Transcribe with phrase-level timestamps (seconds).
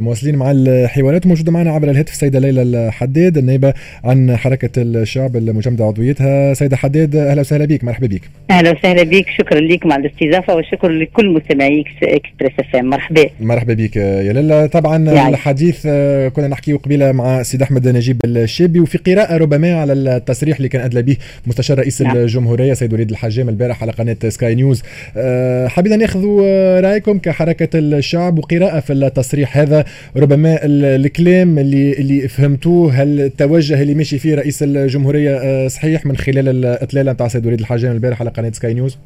[0.00, 5.84] مواصلين مع الحوارات موجودة معنا عبر الهاتف السيده ليلى الحداد النائبة عن حركة الشعب المجمده
[5.84, 6.54] عضويتها.
[6.54, 8.20] سيدة حداد أهلا وسهلا بك مرحبا بك.
[8.50, 13.26] أهلا وسهلا بك شكرا لك على الاستضافة والشكر لكل مستمعي Express FM مرحبا.
[13.40, 14.68] مرحبا بك يا ليلى.
[14.68, 15.28] طبعا يعني.
[15.28, 20.56] الحديث آه، كنا نحكي قبيلة مع سيد أحمد نجيب الشابي وفي قراءة ربما على التصريح
[20.56, 21.16] اللي كان أدلى به
[21.46, 22.16] مستشار رئيس نعم.
[22.16, 24.82] الجمهورية سيد وليد الحجام البارح على قناة سكاي نيوز.
[25.16, 26.24] آه، حبينا ناخذ
[26.84, 29.85] رأيكم كحركة الشعب وقراءة في التصريح هذا.
[30.16, 36.16] ربما الكلام اللي اللي فهمتوه هل التوجه اللي ماشي فيه رئيس الجمهورية آه، صحيح من
[36.16, 38.98] خلال الاطلاله نتاع سيد وليد الحاجان البارح على قناة سكاي نيوز؟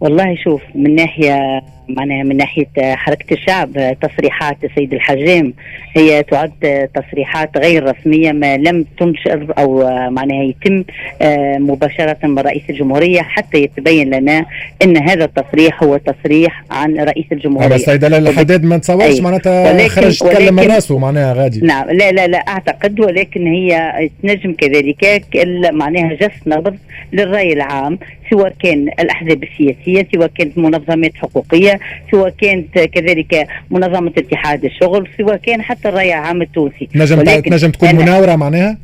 [0.00, 1.62] والله شوف من ناحية
[1.94, 5.52] معناها من ناحية حركة الشعب تصريحات السيد الحجام
[5.96, 9.78] هي تعد تصريحات غير رسمية ما لم تنشر أو
[10.10, 10.84] معناها يتم
[11.22, 14.46] آه، مباشرة من رئيس الجمهورية حتى يتبين لنا
[14.82, 17.74] إن هذا التصريح هو تصريح عن رئيس الجمهورية.
[17.74, 21.60] السيد الحداد ما تصورش معناتها خرج تكلم من راسه معناها غادي.
[21.60, 25.26] نعم لا لا لا أعتقد ولكن هي تنجم كذلك
[25.72, 26.76] معناها جس نبض
[27.12, 27.98] للرأي العام
[28.30, 31.79] سواء كان الأحزاب السياسية سواء كانت منظمات حقوقية
[32.10, 36.88] سواء كانت كذلك منظمة اتحاد الشغل سواء كان حتى الراي العام التونسي.
[36.94, 38.78] نجم تنجم تكون مناورة معناها؟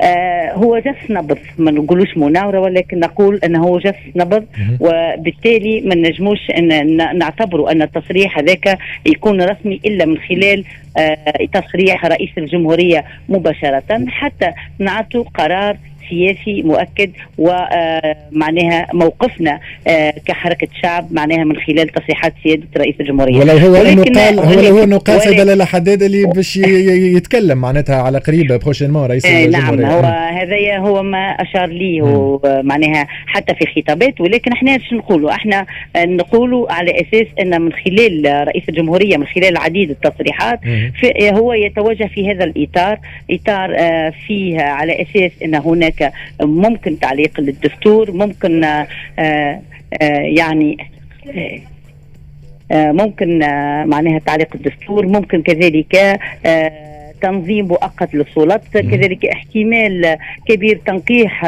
[0.00, 4.44] آه هو جس نبض ما نقولوش مناورة ولكن نقول إنه هو جس نبض
[4.80, 10.64] وبالتالي ما نجموش ان نعتبروا أن التصريح هذاك يكون رسمي إلا من خلال
[10.98, 14.06] آه تصريح رئيس الجمهورية مباشرة.
[14.08, 15.76] حتى نعطوا قرار
[16.10, 23.38] سياسي مؤكد ومعناها موقفنا آه، كحركة شعب معناها من خلال تصريحات سيادة رئيس الجمهورية.
[23.38, 27.96] ولا هو انه قال هو هو انه قال سيد لاله حداد اللي باش يتكلم معناتها
[27.96, 29.82] على قريب بروشينمون رئيس آه، الجمهورية.
[29.82, 34.92] نعم هو هذايا هو ما أشار لي هو معناها حتى في خطابات ولكن إحنا إيش
[34.92, 40.60] نقولوا؟ إحنا نقولوا على أساس أن من خلال رئيس الجمهورية من خلال عديد التصريحات
[41.22, 42.98] هو يتوجه في هذا الإطار
[43.30, 48.86] إطار آه، فيه على أساس أن هناك هناك ممكن تعليق للدستور ممكن آه،
[49.18, 49.60] آه،
[50.20, 50.90] يعني
[52.72, 53.38] آه، ممكن
[53.88, 56.20] معناها تعليق الدستور ممكن كذلك
[57.22, 61.44] تنظيم مؤقت للسلطات كذلك احتمال كبير تنقيح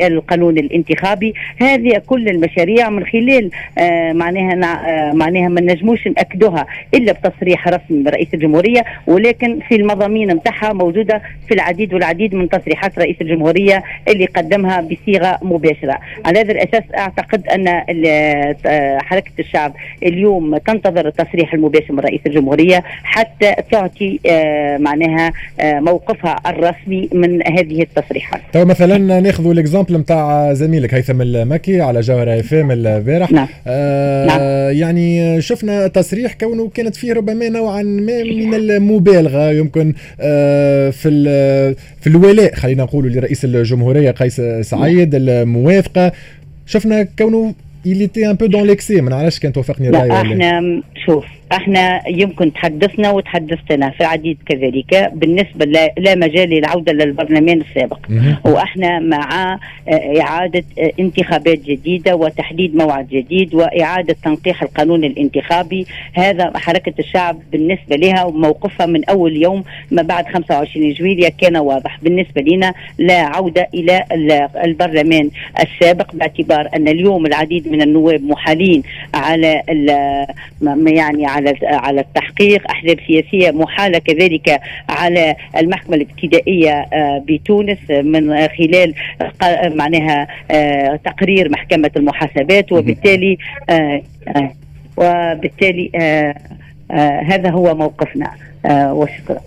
[0.00, 1.34] القانون الانتخابي.
[1.56, 7.98] هذه كل المشاريع من خلال آه، معناها آه، معناها ما نجموش نأكدوها إلا بتصريح رسمي
[7.98, 8.84] من رئيس الجمهورية.
[9.06, 15.38] ولكن في المضامين نتاعها موجودة في العديد والعديد من تصريحات رئيس الجمهورية اللي قدمها بصيغة
[15.42, 15.98] مباشرة.
[16.24, 17.68] على هذا الأساس أعتقد أن
[18.66, 24.20] آه، حركة الشعب اليوم تنتظر التصريح المباشر من رئيس الجمهورية حتى تعطي
[24.92, 28.40] معناها آه، موقفها الرسمي من هذه التصريحات.
[28.52, 33.32] تو مثلا ناخذ ال exemple نتاع زميلك هيثم المكي على جوهرة FM البارح.
[33.32, 33.48] نعم.
[33.66, 34.40] آه نعم.
[34.78, 41.10] يعني شفنا تصريح كونه كانت فيه ربما نوعا ما من المبالغة يمكن آه في
[42.00, 46.12] في الولاء خلينا نقول لرئيس الجمهورية قيس سعيد الموافقة.
[46.66, 47.54] شفنا كونه
[47.84, 50.22] il était un peu dans l'excès ما نعرفش كان توافقني الرأي لا.
[50.22, 55.64] إحنا شوف إحنا يمكن تحدثنا وتحدثتنا في العديد كذلك بالنسبة
[55.98, 57.98] لا مجال للعودة للبرلمان السابق.
[58.44, 59.58] وإحنا مع
[59.88, 65.86] آه، إعادة آه، انتخابات جديدة وتحديد موعد جديد وإعادة تنقيح القانون الانتخابي.
[66.12, 71.98] هذا حركة الشعب بالنسبة لها وموقفها من أول يوم ما بعد 25 جويليا كان واضح.
[72.02, 74.04] بالنسبة لنا لا عودة إلى
[74.64, 75.30] البرلمان
[75.60, 78.82] السابق باعتبار أن اليوم العديد من النواب محالين
[79.14, 79.62] على
[80.86, 82.70] يعني على على على التحقيق.
[82.70, 88.94] أحزاب سياسية محالة كذلك على المحكمة الابتدائية آه، بتونس من خلال
[89.76, 92.72] معناها آه، تقرير محكمة المحاسبات.
[92.72, 93.38] وبالتالي
[93.70, 94.02] آه،
[94.96, 95.90] وبالتالي
[97.26, 98.30] هذا هو موقفنا.
[98.66, 99.40] آه وشكرا.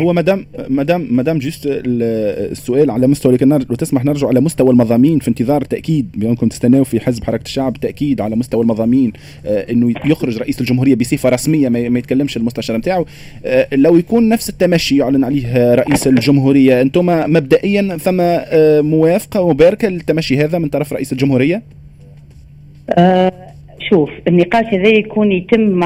[0.00, 5.18] هو مدام مدام مدام جست السؤال على مستوى لكن لو تسمح نرجع على مستوى المضامين
[5.18, 9.12] في انتظار تأكيد بانكم تستناوا في حزب حركة الشعب تأكيد على مستوى المضامين
[9.46, 13.06] آه إنه يخرج رئيس الجمهورية بصفة رسمية ما يتكلمش المستشار نتاعو.
[13.44, 18.20] آه لو يكون نفس التمشي يعلن عليه رئيس الجمهورية أنتم مبدئيا ثم
[18.86, 21.62] موافقة مباركة للتمشي هذا من طرف رئيس الجمهورية؟
[22.90, 23.45] آه
[23.90, 25.84] شوف النقاش هذا يكون يتم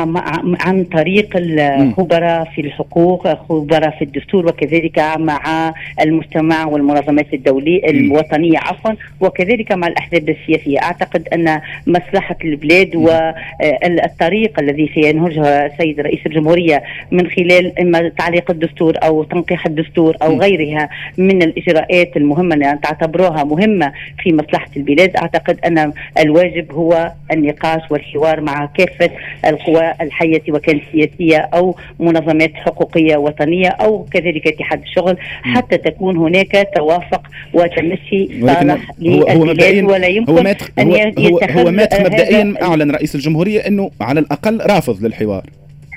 [0.60, 8.92] عن طريق الخبراء في الحقوق خبراء في الدستور وكذلك مع المجتمع والمنظمات الدولية الوطنية عفوا
[9.20, 10.78] وكذلك مع الأحزاب السياسية.
[10.82, 18.94] أعتقد أن مصلحة البلاد والطريق الذي سينهجها السيد رئيس الجمهورية من خلال إما تعليق الدستور
[19.04, 20.88] أو تنقيح الدستور أو غيرها
[21.18, 23.92] من الإجراءات المهمة أن تعتبروها مهمة
[24.22, 29.10] في مصلحة البلاد أعتقد أن الواجب هو النقاش والحوار مع كافه
[29.46, 36.68] القوى الحية وكانت سياسية أو منظمات حقوقية وطنية أو كذلك اتحاد الشغل حتى تكون هناك
[36.76, 37.22] توافق
[37.54, 43.60] وتمشي صالح للبلاد ولا يمكن هو ماتخ أن هو, هو ماتخ مبدئيا أعلن رئيس الجمهورية
[43.60, 45.44] إنه على الأقل رافض للحوار.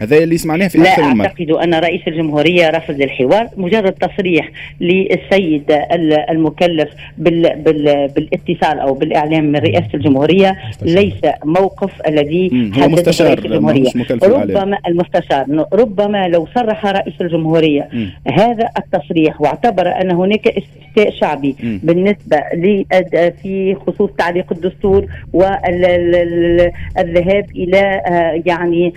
[0.03, 4.49] هذا اللي سمعناه في لا أعتقد أن رئيس الجمهورية رفض الحوار مجرد تصريح
[4.81, 5.63] للسيد
[6.29, 10.57] المكلف بال بال بالاتصال أو بالإعلام من رئاسة الجمهورية.
[10.81, 11.13] ليس
[11.45, 13.89] موقف الذي حدث رئيس الجمهورية.
[14.23, 18.09] ربما المستشار ربما لو صرح رئيس الجمهورية مم.
[18.33, 21.79] هذا التصريح واعتبر أن هناك استفتاء شعبي مم.
[21.83, 22.37] بالنسبة
[23.41, 25.75] في خصوص تعليق الدستور والذهاب
[27.55, 28.01] إلى
[28.45, 28.93] يعني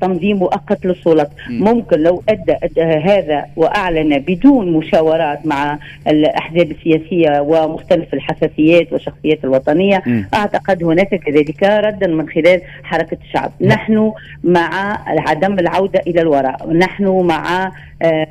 [0.00, 5.78] تنظيم مؤقت للسلط ممكن لو أدى هذا وأعلن بدون مشاورات مع
[6.08, 10.22] الأحزاب السياسية ومختلف الحساسيات والشخصيات الوطنية م.
[10.34, 13.52] أعتقد هناك كذلك ردا من خلال حركة الشعب.
[13.60, 13.66] م.
[13.66, 14.12] نحن
[14.44, 16.72] مع عدم العودة إلى الوراء.
[16.72, 17.72] نحن مع
[18.02, 18.26] آه،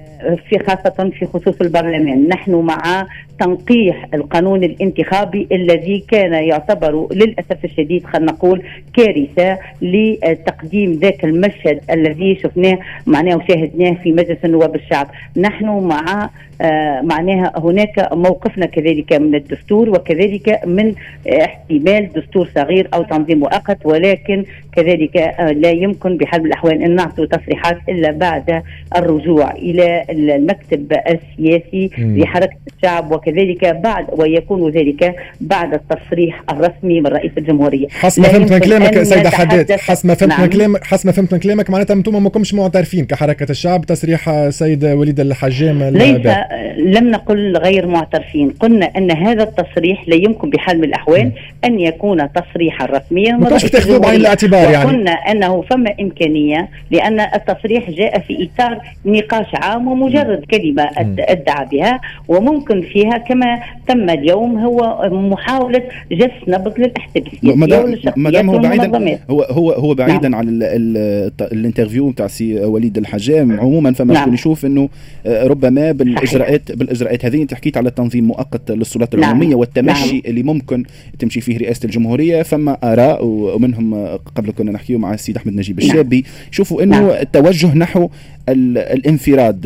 [0.49, 2.27] في خاصة في خصوص البرلمان.
[2.27, 3.07] نحن مع
[3.39, 8.63] تنقيح القانون الانتخابي الذي كان يعتبر للأسف الشديد خلينا نقول
[8.93, 15.07] كارثة لتقديم ذاك المشهد الذي شفناه معناه وشاهدناه في مجلس النواب الشعب.
[15.37, 16.29] نحن مع
[16.61, 20.93] آه معناها هناك موقفنا كذلك من الدستور وكذلك من
[21.41, 26.95] احتمال دستور صغير أو تنظيم مؤقت ولكن كذلك آه لا يمكن بحال من الأحوال إن
[26.95, 28.63] نعطوا تصريحات إلا بعد
[28.95, 37.31] الرجوع إلى المكتب السياسي لحركة الشعب وكذلك بعد ويكون ذلك بعد التصريح الرسمي من رئيس
[37.37, 37.87] الجمهورية.
[37.87, 40.41] حسب ما فهمت من كلامك سيدة حداد حسب ما فهمت نعم.
[40.41, 44.29] من كلامك حسب ما فهمت من كلامك معناتها أنتم ما كنتش معترفين كحركة الشعب تصريح
[44.29, 46.27] السيد وليد الحجام ليس
[46.77, 48.49] لم نقل غير معترفين.
[48.49, 51.31] قلنا أن هذا التصريح لا يمكن بحال من الأحوال
[51.65, 54.89] أن يكون تصريحا رسميا ما كنتش بتاخذوه بعين الاعتبار يعني.
[54.89, 60.89] قلنا أنه فما إمكانية لأن التصريح جاء في إطار نقاش عام ومجرد كلمة
[61.19, 68.57] أدعى بها وممكن فيها كما تم اليوم هو محاولة جس نبض للاحزاب السياسيه مدام هو
[68.57, 70.39] بعيدا هو هو هو بعيدا نعم.
[70.39, 70.59] عن
[71.53, 74.33] ال interview بتاع سي وليد الحجام عموما فما نعم.
[74.33, 74.89] نشوف إنه
[75.25, 79.23] آه، ربما بالإجراءات بالإجراءات هذه أنت حكيت على تنظيم مؤقت للسلطات نعم.
[79.23, 80.21] العمومية والتمشي نعم.
[80.25, 80.83] اللي ممكن
[81.19, 84.05] تمشي فيه رئاسة الجمهورية فما آراء ومنهم
[84.35, 85.89] قبل كنا نحكيه مع السيد أحمد نجيب نعم.
[85.89, 86.31] الشابي نعم.
[86.51, 87.09] شوفوا إنه نعم.
[87.09, 88.09] التوجه نحو
[88.49, 89.61] الانفراد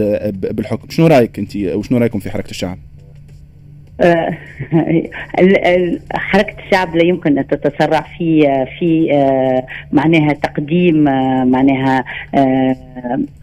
[0.56, 2.87] بالحكم شنو رأيك أنت وشنو رأيكم في حركة الشعب آه،
[6.14, 8.42] حركة الشعب لا يمكن أن تتسرع في
[8.80, 12.04] في آه، معناها تقديم آه، معناها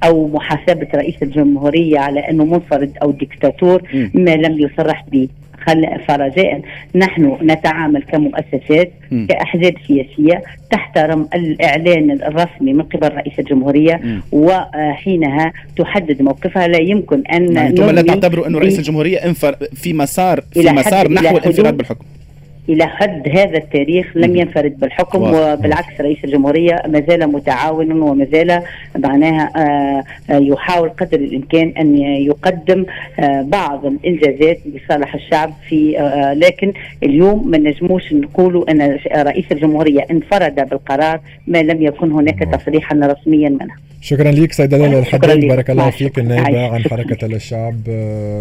[0.04, 3.82] أو محاسبة رئيس الجمهورية على أنه منفرد أو ديكتاتور
[4.14, 5.28] ما لم يصرح به.
[6.08, 6.60] فرجاء
[6.94, 8.92] نحن نتعامل كمؤسسات.
[9.28, 14.20] كأحزاب سياسية تحترم الإعلان الرسمي من قبل رئيس الجمهورية م.
[14.32, 20.40] وحينها تحدد موقفها لا يمكن أن يعني لا تعتبروا أن رئيس الجمهورية انفر في مسار
[20.52, 22.04] في مسار نحو الانفراد بالحكم
[22.68, 28.62] إلى حد هذا التاريخ لم ينفرد بالحكم وبالعكس رئيس الجمهورية ما زال متعاونا وما زال
[28.98, 32.86] معناها آه، آه، يحاول قدر الإمكان أن يقدم
[33.18, 35.94] آه، بعض الإنجازات لصالح الشعب في
[36.36, 36.72] لكن
[37.02, 43.48] اليوم ما نجموش نقولوا أن رئيس الجمهورية انفرد بالقرار ما لم يكن هناك تصريحا رسميا
[43.48, 43.74] منه.
[44.00, 47.76] شكرا لك سيدة ليلى الحداد بارك الله فيك النائبه عن حركة الشعب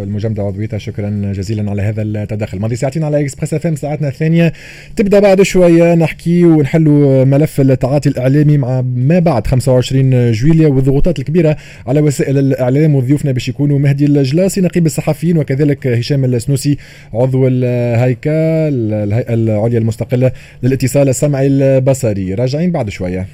[0.03, 0.77] المجمده عضويتها.
[0.77, 2.59] شكرا جزيلا على هذا التدخل.
[2.59, 4.53] ماضي ساعتين على Express FM ساعتنا الثانية.
[4.95, 11.57] تبدأ بعد شوية نحكي ونحلوا ملف التعاطي الإعلامي مع ما بعد 25 جويليا والضغوطات الكبيرة
[11.87, 16.77] على وسائل الإعلام وضيوفنا باش يكونوا مهدي الجلاسي نقيب الصحفيين وكذلك هشام السنوسي
[17.13, 20.31] عضو الهيكا الهيئة العليا المستقلة
[20.63, 22.33] للاتصال السمعي البصري.
[22.33, 23.27] راجعين بعد شوية.